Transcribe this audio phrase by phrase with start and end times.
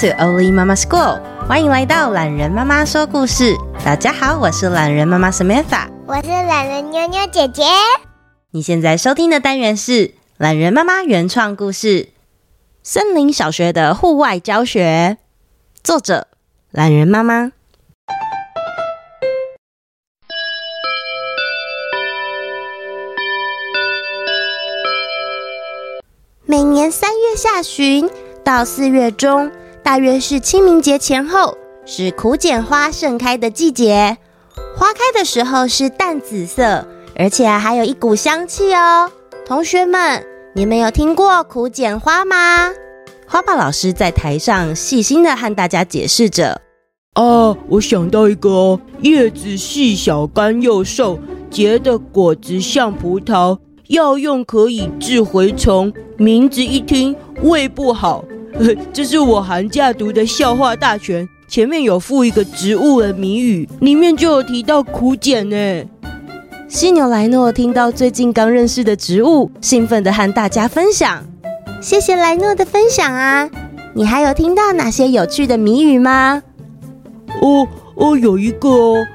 [0.00, 3.54] To Oli Mama School，欢迎来到懒人妈妈说故事。
[3.84, 7.64] 大家好，我是懒人妈妈 Samantha，我是懒人妞妞姐姐。
[8.52, 12.04] 你现在收听的单元是懒人妈妈原创故事
[12.82, 15.18] 《森林小学的户外教学》，
[15.84, 16.28] 作者
[16.70, 17.52] 懒人妈妈。
[26.46, 28.08] 每年三月下旬。
[28.42, 34.18] 到四月中，大约是清明节前后，是苦碱花盛开的季节。
[34.76, 39.10] 花开的时候是淡紫色，而且还有一股香气哦。
[39.46, 42.70] 同学们，你们有听过苦碱花吗？
[43.26, 46.60] 花爸老师在台上细心地和大家解释着。
[47.14, 51.18] 啊，我想到一个哦，叶子细小、干又瘦，
[51.50, 53.58] 结的果子像葡萄，
[53.88, 55.92] 药用可以治蛔虫。
[56.16, 58.24] 名字一听，胃不好。
[58.92, 65.84] 这是我寒假读的笑话大全，前面有附一个植物的谜语，里面就有提到苦碱呢。
[66.68, 71.24] 犀牛莱诺听到最近刚认识的植物，兴奋地和大家分享。
[71.80, 73.48] 谢谢莱诺的分享啊！
[73.94, 76.42] 你还有听到哪些有趣的谜语吗？
[77.40, 79.06] 哦哦，有一个哦，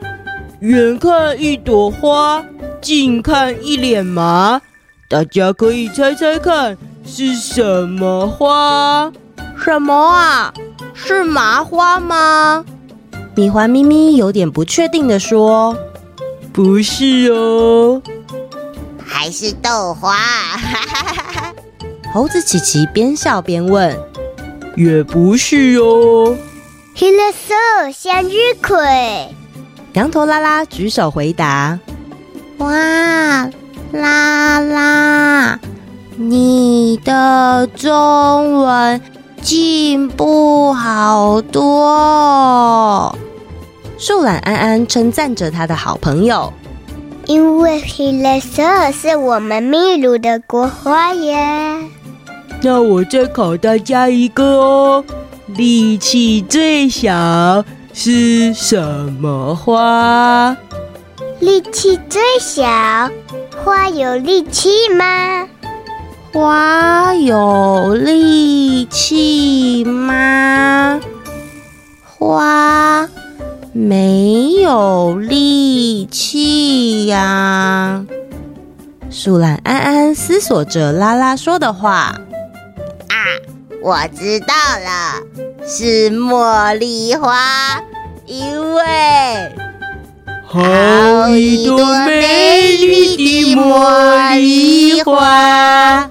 [0.60, 2.44] 远看一朵花，
[2.82, 4.60] 近看一脸麻，
[5.08, 9.12] 大家可以猜猜看是什么花？
[9.66, 10.54] 什么啊？
[10.94, 12.64] 是麻花吗？
[13.36, 15.76] 米花咪咪有点不确定的说
[16.54, 18.00] ：“不是哦，
[19.04, 20.16] 还是豆花。
[22.14, 23.98] ”猴子琪琪边笑边问
[24.78, 26.38] ：“也不是哦。”
[26.96, 28.78] 黑了色向日葵。
[29.94, 31.80] 羊驼拉拉举手回答
[32.60, 32.70] ：“哇，
[33.92, 35.60] 拉拉，
[36.18, 39.02] 你的中文。”
[39.46, 43.16] 进步好多！
[43.96, 46.52] 树懒安安称赞着他的好朋友，
[47.28, 51.38] 因为黑绿色是我们秘鲁的国花耶。
[52.64, 55.06] 那我再考大家一个哦，
[55.56, 57.64] 力气最小
[57.94, 58.82] 是什
[59.22, 60.58] 么花？
[61.40, 62.66] 力气最小，
[63.64, 65.48] 花有力气吗？
[66.36, 71.00] 花有力气吗？
[72.04, 73.08] 花
[73.72, 78.06] 没有力气呀、
[79.10, 82.14] 树懒安安思索着拉拉说的话。
[83.08, 83.16] 啊，
[83.82, 84.54] 我知道
[84.84, 85.24] 了，
[85.66, 87.82] 是茉莉花，
[88.26, 88.84] 因为
[90.46, 96.10] 好一朵美丽的茉莉花。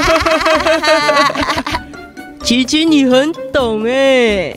[0.00, 1.82] 哈哈哈哈哈！
[2.42, 4.56] 琪琪，你很懂哎。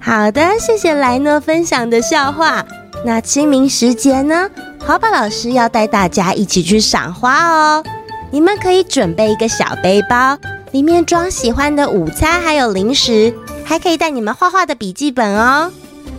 [0.00, 2.64] 好的，谢谢莱诺分享的笑话。
[3.04, 4.48] 那清明时节呢，
[4.84, 7.82] 花宝老师要带大家一起去赏花哦。
[8.30, 10.38] 你们可以准备一个小背包，
[10.70, 15.70] 里面装喜欢的午餐，还有零食，还可以带你们画画的笔记本哦。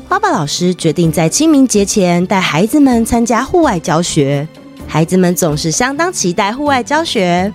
[0.07, 4.47] 花宝老师决定在清明节前带孩子们参加户外教学。
[4.87, 7.51] 孩子们总是相当期待户外教学。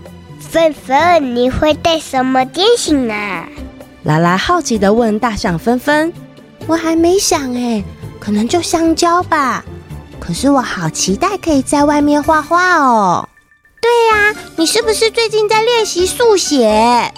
[0.51, 3.47] 芬芬，你会带什么点心啊？
[4.05, 6.11] 拉拉好奇的问大象芬芬
[6.67, 7.85] ：“我还没想哎，
[8.19, 9.63] 可能就香蕉吧。
[10.19, 13.29] 可是我好期待可以在外面画画哦。
[13.83, 17.13] ”“对呀，你是不是最近在练习速写？”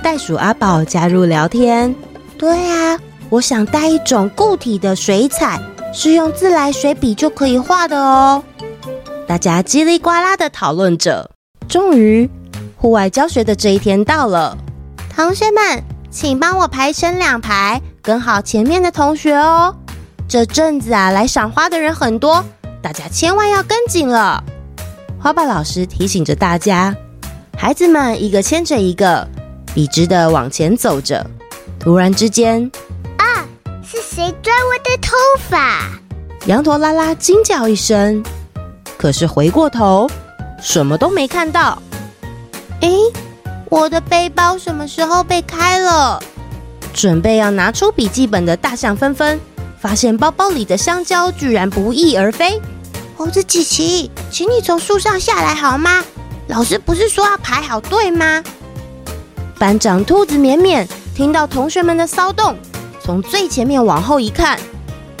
[0.00, 1.92] 袋鼠阿宝加入聊天
[2.38, 2.96] ：“对呀，
[3.30, 5.60] 我想带一种固体的水彩，
[5.92, 8.44] 是用自来水笔就可以画的哦。”
[9.26, 11.28] 大家叽里呱啦的讨论着，
[11.68, 12.30] 终于。
[12.84, 14.54] 户外教学的这一天到了，
[15.16, 19.74] 同学们，请帮我排成两排，跟好前面的同学哦。
[20.28, 22.44] 这阵子啊，来赏花的人很多，
[22.82, 24.44] 大家千万要跟紧了。
[25.18, 26.94] 花爸老师提醒着大家，
[27.56, 29.26] 孩子们一个牵着一个，
[29.74, 31.26] 笔直的往前走着。
[31.80, 32.70] 突然之间，
[33.16, 33.48] 啊，
[33.82, 35.14] 是谁抓我的头
[35.48, 35.88] 发？
[36.44, 38.22] 羊驼拉拉惊叫一声，
[38.98, 40.06] 可是回过头，
[40.60, 41.78] 什么都没看到。
[42.84, 42.90] 哎，
[43.70, 46.22] 我的背包什么时候被开了？
[46.92, 49.40] 准备要拿出笔记本的大象纷纷，
[49.80, 52.60] 发现包包里的香蕉居然不翼而飞。
[53.16, 56.04] 猴子琪琪，请你从树上下来好吗？
[56.48, 58.44] 老师不是说要排好队吗？
[59.58, 62.54] 班长兔子绵绵听到同学们的骚动，
[63.02, 64.60] 从最前面往后一看，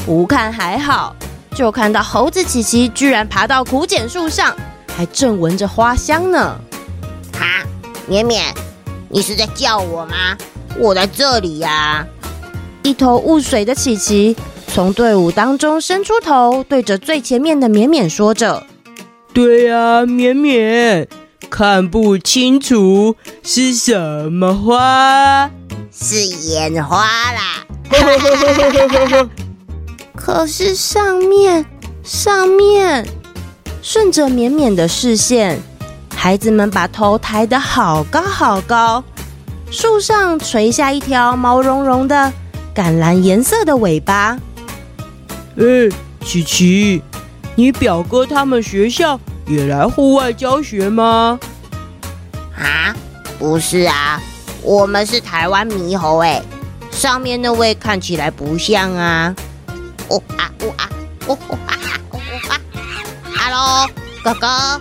[0.04, 1.16] 不看还好，
[1.54, 4.54] 就看到猴子琪琪居然爬到苦碱树上，
[4.94, 6.60] 还正闻着花香呢。
[8.06, 8.54] 绵绵，
[9.08, 10.36] 你是在叫我吗？
[10.78, 12.06] 我在这里呀、啊！
[12.82, 14.36] 一头雾水的琪琪
[14.66, 18.66] 从队伍当中伸出头，对着最前面的绵绵说着
[19.32, 21.08] ：“对呀、啊，绵绵，
[21.48, 25.50] 看不清楚是什么花？
[25.92, 27.64] 是眼花啦！”
[30.16, 31.64] 可是上面，
[32.02, 33.06] 上面，
[33.80, 35.62] 顺着绵绵的视线，
[36.24, 39.04] 孩子们把头抬得好高好高，
[39.70, 42.32] 树上垂下一条毛茸茸的。
[42.74, 44.38] 橄榄颜色的尾巴。
[45.58, 45.64] 哎，
[46.24, 47.02] 琪琪，
[47.54, 51.38] 你表哥他们学校也来户外教学吗？
[52.56, 52.96] 啊，
[53.38, 54.18] 不是啊，
[54.62, 56.20] 我们是台湾猕猴。
[56.20, 56.42] 哎，
[56.90, 59.36] 上面那位看起来不像啊。
[60.08, 60.88] 哦啊哦啊
[61.26, 61.76] 哦哦啊
[62.12, 62.56] 哦哦啊
[63.36, 63.90] ！Hello，
[64.24, 64.80] 哥哥。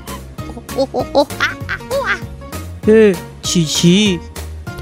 [0.77, 2.19] 哦哦哦啊啊哦啊！
[2.87, 4.19] 哎，琪琪，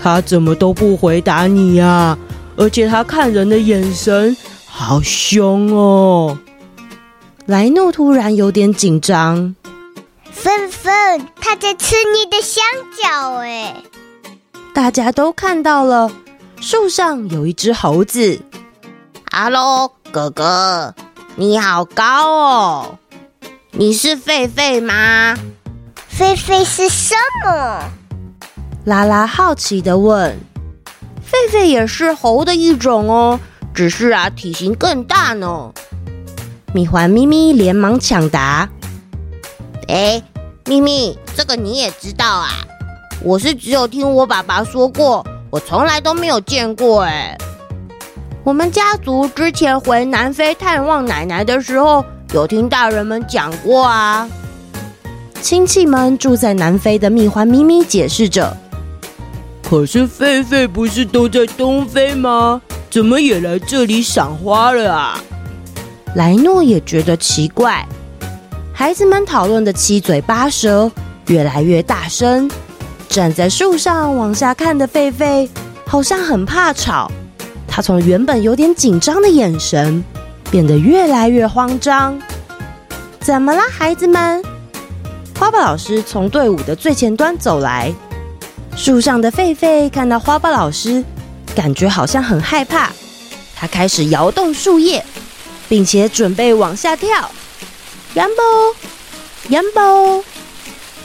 [0.02, 2.18] 他怎么都不回答你呀？
[2.58, 4.36] 而且他看人的眼神
[4.66, 6.38] 好凶哦！
[7.46, 9.56] 莱诺突然有点紧张。
[10.32, 12.64] 芬芬，他在吃你的香
[13.02, 13.76] 蕉哎！
[14.74, 16.12] 大家都看到了，
[16.60, 18.40] 树上有一只猴子。
[19.32, 20.94] Hello，，哥哥，
[21.36, 22.98] 你好高哦！
[23.72, 25.36] 你是狒狒吗？
[26.18, 27.16] 狒狒是什
[27.46, 27.90] 么？
[28.86, 30.38] 拉拉好奇地问。
[31.26, 33.40] 狒狒也是猴的一种哦，
[33.74, 35.72] 只是啊，体型更大呢。
[36.74, 38.70] 米环咪咪连忙抢答
[39.88, 40.22] ：“哎，
[40.66, 42.50] 咪咪，这个你也知道啊？
[43.24, 47.04] 我是只有听我爸爸说过，我从来都没有见过。
[47.04, 47.38] 哎，
[48.44, 52.04] 我们家族之前回南非探望奶奶的时候，
[52.34, 54.30] 有听大人们讲过啊。”
[55.42, 58.56] 亲戚们住在南非的蜜獾咪咪解释着。
[59.68, 62.62] 可是狒狒不是都在东非吗？
[62.90, 65.20] 怎么也来这里赏花了啊？
[66.16, 67.86] 莱诺也觉得奇怪。
[68.74, 70.92] 孩子们讨论的七嘴八舌
[71.28, 72.50] 越来越大声。
[73.08, 75.50] 站在树上往下看的狒狒
[75.86, 77.12] 好像很怕吵，
[77.68, 80.04] 他从原本有点紧张的眼神
[80.50, 82.18] 变得越来越慌张。
[83.20, 84.42] 怎么了，孩子们？
[85.42, 87.92] 花豹老师从队伍的最前端走来。
[88.76, 91.04] 树上的狒狒看到花豹老师，
[91.56, 92.92] 感觉好像很害怕。
[93.56, 95.04] 它开始摇动树叶，
[95.68, 97.32] 并且准备往下跳。
[98.14, 98.44] 杨波，
[99.50, 100.24] 杨波，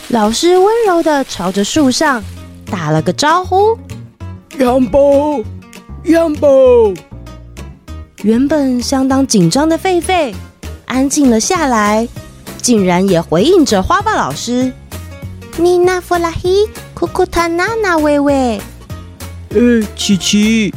[0.09, 2.23] 老师温柔地朝着树上
[2.71, 3.79] 打了个招呼。
[4.59, 5.43] 杨波，
[6.05, 6.93] 杨波。
[8.23, 10.35] 原本相当紧张的狒狒
[10.85, 12.07] 安静了下来，
[12.67, 14.73] 竟然也回应着花豹老师。
[15.57, 16.69] 你那弗拉希。
[16.95, 18.61] 库库塔娜娜，喂喂！
[19.51, 20.75] 呃，琪琪，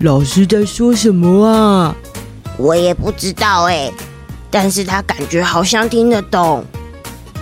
[0.00, 1.96] 老师在说什么啊？
[2.58, 3.90] 我也不知道哎，
[4.50, 6.62] 但是他感觉好像听得懂。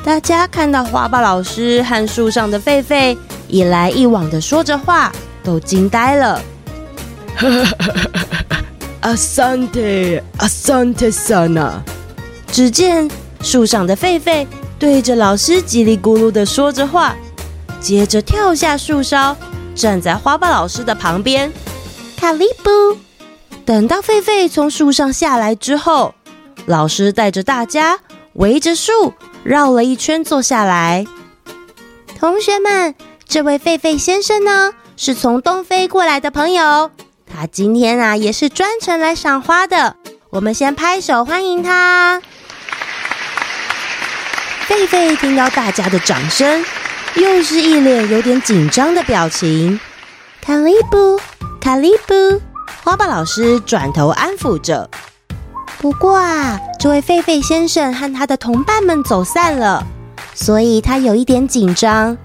[0.04, 5.10] 大家看到花豹老师和树上的狒狒一来一往的说着话，
[5.42, 6.40] 都惊呆了。
[7.34, 8.64] 哈哈哈哈哈！
[9.00, 9.80] 阿桑特，
[10.37, 11.82] 阿桑特桑娜。
[12.52, 13.09] 只见
[13.42, 14.47] 树上的狒狒
[14.78, 17.16] 对着老师叽里咕噜的说着话。
[17.80, 19.35] 接着跳下树梢，
[19.75, 21.50] 站在花豹老师的旁边。
[22.16, 22.99] 卡利布，
[23.64, 26.14] 等到狒狒从树上下来之后，
[26.66, 27.99] 老师带着大家
[28.35, 31.06] 围着树绕了一圈，坐下来。
[32.18, 32.94] 同学们，
[33.26, 36.90] 这位狒狒先生呢，是从东非过来的朋友，
[37.26, 39.97] 他今天啊也是专程来赏花的。
[40.28, 42.20] 我们先拍手欢迎他。
[44.71, 46.65] 狒狒听到大家的掌声。
[47.17, 49.81] 又是一脸有点紧张的表情。
[50.41, 51.21] 卡利布，
[51.61, 52.41] 卡利布，
[52.85, 54.89] 花豹老师转头安抚着。
[55.81, 59.85] 不过啊，这位狒狒先生和他的同伴们走散了，
[60.37, 62.17] 所以他有一点紧张。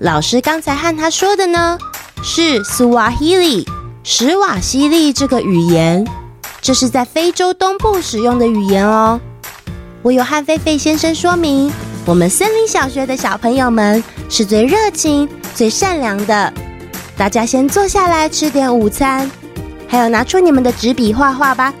[0.00, 1.78] 老师刚才和他说的呢，
[2.22, 3.66] 是苏瓦希里，
[4.04, 6.06] 史瓦西里这个语言，
[6.60, 9.18] 这是在非洲东部使用的语言哦。
[10.02, 11.72] 我有和狒狒先生说明。
[12.06, 16.52] 我们森林小学的小朋友们是最热情、最善良的。
[17.16, 19.28] 大家先坐下来吃点午餐，
[19.88, 21.74] 还有拿出你们的纸笔画画吧。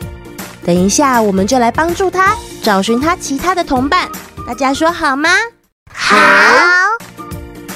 [0.64, 4.08] 等一下，我们就来帮助他找寻他其他的同伴。
[4.44, 5.30] 大家说好吗？
[5.94, 6.16] 好。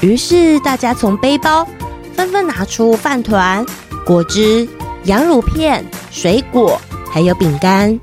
[0.00, 1.64] 于是大家从背包
[2.16, 3.64] 纷纷拿出饭团、
[4.04, 4.69] 果汁、
[5.04, 6.80] 羊乳片、水果，
[7.12, 8.00] 还有饼干。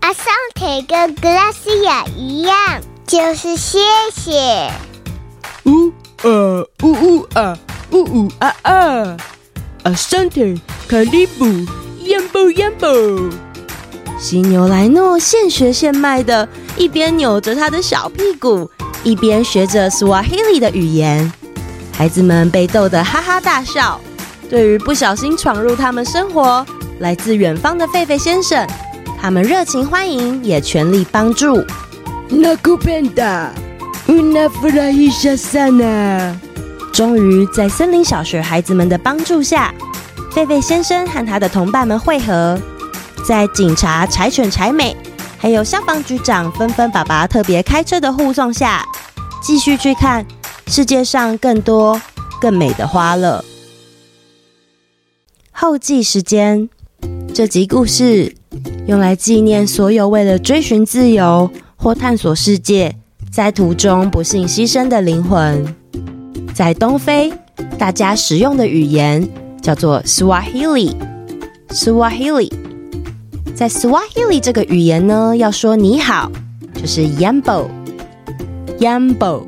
[0.00, 2.56] 阿桑提跟格拉斯亚一样。
[3.06, 3.78] 就是谢
[4.12, 4.68] 谢。
[5.64, 5.92] 呜
[6.24, 7.56] 呃呜呜啊
[7.92, 9.16] 呜呜啊啊
[9.84, 10.58] ！Asante、
[10.88, 11.44] 卡利布、
[12.02, 13.30] Yambo Yambo。
[14.18, 18.68] 犀牛莱诺现学现卖的，一边扭着他的小屁股，
[19.04, 21.32] 一边学着 Swahili 的语言。
[21.92, 24.00] 孩子们被逗得哈哈大笑。
[24.50, 26.66] 对于不小心闯入他们生活、
[26.98, 28.66] 来自远方的狒狒先生，
[29.20, 31.64] 他们热情欢迎，也全力帮助。
[32.28, 33.50] Nakupenda,
[34.08, 36.34] una f r a i s h a sana。
[36.92, 39.72] 终于在森林小学孩子们的帮助下，
[40.34, 42.60] 狒狒先生和他的同伴们汇合，
[43.24, 44.96] 在警察柴犬柴美，
[45.38, 48.84] 还有消防局长纷纷爸爸特别开车的护送下，
[49.40, 50.26] 继续去看
[50.66, 52.00] 世界上更多
[52.40, 53.44] 更美的花了。
[55.52, 56.68] 后记时间，
[57.32, 58.34] 这集故事
[58.88, 62.96] 用来纪念所有为了追寻自由或探索世界，
[63.30, 65.64] 在途中不幸牺牲的灵魂。
[66.54, 67.32] 在东非，
[67.78, 69.28] 大家使用的语言
[69.62, 70.94] 叫做 Swahili。
[71.70, 72.50] Swahili，
[73.54, 76.30] 在 Swahili 这个语言呢，要说你好
[76.74, 77.68] 就是 Yambo。
[78.78, 79.44] Yambo。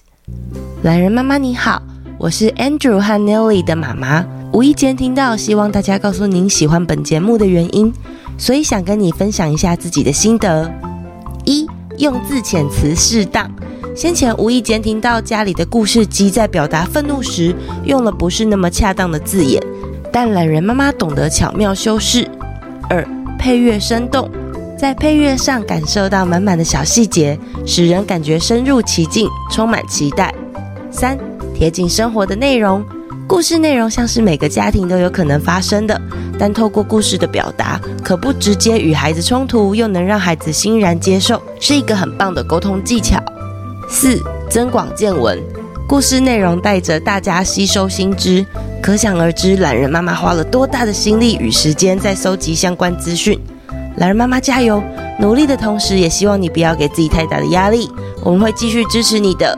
[0.83, 1.83] 懒人妈妈你好，
[2.23, 4.25] 我是 Andrew 和 Nelly 的妈妈。
[4.52, 7.93] 无意间听到，希望大家告诉您喜欢本节目的原因，
[8.38, 10.73] 所以想跟你分享一下自己的心得。
[11.45, 11.67] 一、
[11.99, 13.50] 用字遣词适当。
[13.97, 17.52] 先前无意间听到家里的故事机在表达愤怒时，
[17.83, 19.61] 用了不是那么恰当的字眼，
[20.12, 22.31] 但懒人妈妈懂得巧妙修饰。
[22.88, 23.05] 二、
[23.37, 24.31] 配乐生动。
[24.79, 27.37] 在配乐上感受到满满的小细节，
[27.67, 30.33] 使人感觉深入其境，充满期待。
[30.88, 31.19] 三、
[31.62, 32.85] 贴近生活的内容，
[33.28, 35.97] 故事内容像是每个家庭都有可能发生的，
[36.37, 43.23] 但透过故事的表达，可不直接与孩子冲突，又能让孩子欣然接受，是一个很棒的沟通技巧。
[43.88, 45.40] 四、增广见闻，
[45.87, 48.45] 故事内容带着大家吸收新知，
[48.83, 53.38] 可想而知，懒人妈妈花了多大的心力与时间在搜集相关资讯。
[53.99, 54.83] 懒人妈妈加油！
[55.21, 57.88] 努力的同时，也希望你不要给自己太大的压力。
[58.25, 59.57] 我们会继续支持你的。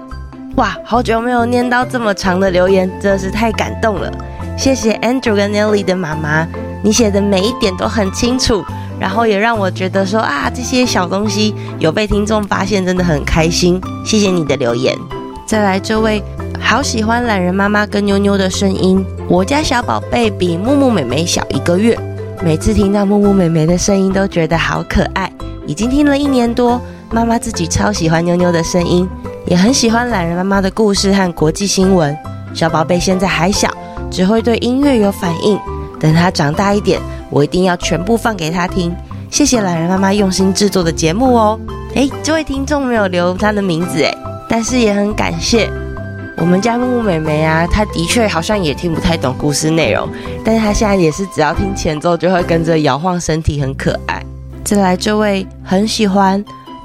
[0.57, 4.11] 哇，好久没有念到这么长的留言，真的是太感动了。
[4.57, 6.47] 谢谢 Andrew 跟 Nelly 的妈妈，
[6.83, 8.65] 你写的每一点都很清楚，
[9.01, 13.81] 然后也让我觉得说啊，这些小东西有被听众发现，真的很开心。
[14.07, 14.97] 谢谢你的留言。
[15.45, 16.23] 再来这位，
[16.61, 19.05] 好喜欢懒人妈妈跟妞妞的声音。
[19.29, 21.99] 我家小宝贝比木木妹妹小一个月。
[22.45, 25.33] 每次听到木木妹妹的声音，都觉得好可爱。
[25.67, 26.81] 已经听了一年多，
[27.11, 29.09] 妈妈自己超喜欢妞妞的声音，
[29.47, 32.17] 也很喜欢懒人妈妈的故事和国际新闻。
[32.55, 33.69] 小宝贝现在还小，
[34.11, 35.59] 只会对音乐有反应。
[36.01, 38.95] 等他长大一点，我一定要全部放给他听。
[39.31, 41.59] 谢谢懒人妈妈用心制作的节目哦。
[41.95, 44.17] 诶，这位听众没有留他的名字诶，
[44.49, 45.69] 但是也很感谢。
[46.37, 50.09] 我们家木木妹妹啊，她的确好像也听不太懂故事内容，
[50.45, 54.21] 但是她现在也是只要听前奏就会跟着摇晃身体，很可爱。
[54.65, 56.45] 再来这位很喜欢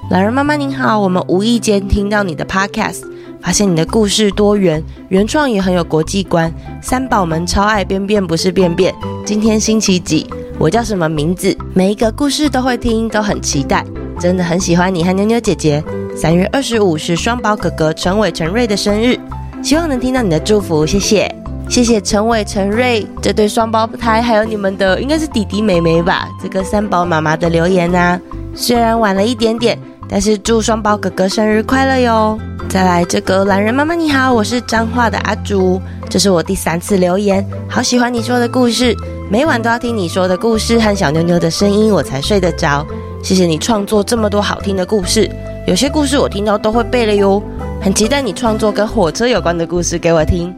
[0.10, 3.04] 老人妈妈您好，我们无意间听到你的 podcast，
[3.40, 6.52] 发现你的故事多元，原创也很有国际观。
[6.82, 8.92] 三宝们超爱便便不是便便，
[9.24, 10.28] 今天星期几？
[10.58, 11.56] 我叫什么名字？
[11.76, 13.86] 每一个故事都会听，都很期待，
[14.20, 15.84] 真的很喜欢你和妞妞姐姐。
[16.16, 19.16] 三月二十五是双宝哥哥陈伟陈瑞的生日。
[19.62, 21.32] 希望能听到你的祝福，谢谢，
[21.70, 28.20] 谢谢陈伟、陈瑞这对双胞胎，还有你们的应该是弟弟妹妹吧，这个三宝妈妈的留言啊，
[28.56, 29.78] 虽然晚了一点点，
[30.10, 32.38] 但是祝双胞哥哥生日快乐哟！
[32.68, 38.96] 再来这个懒人妈妈你好，我是彰化的阿竹，这是我第三次留言，好喜欢你说的故事，
[39.30, 42.86] 每晚都要听你说的故事和小妞妞的声音，我才睡得着。
[43.22, 45.30] 谢谢你创作这么多好听的故事，
[45.68, 47.42] 有些故事我听到都会背了哟。
[47.80, 50.54] 很期待你创作跟火车有关的故事给我听。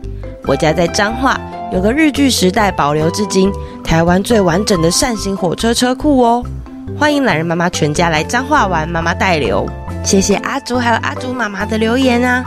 [0.48, 1.40] 我家在彰化，
[1.74, 3.52] 有个日据时代保留至今、
[3.84, 6.44] 台湾最完整的扇形火车车库哦。
[6.98, 9.68] 欢迎懒人妈妈全家来彰化玩，妈妈带留。
[10.04, 12.44] 谢谢阿竹还有阿竹妈妈的留言啊！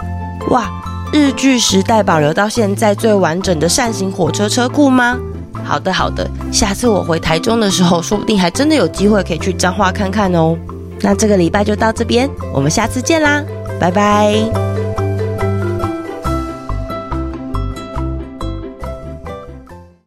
[0.51, 0.69] 哇，
[1.13, 5.17] 日据时代保留到现在最完整的扇形火车车库吗？
[5.65, 10.57] 好的好的，下次我回台中的时候，说不定还真的有机会可以去彰化看看哦。
[11.01, 13.43] 那这个礼拜就到这边，我们下次见啦，
[13.81, 14.74] 拜拜。